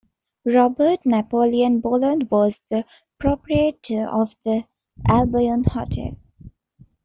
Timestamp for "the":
2.71-2.85, 4.43-4.65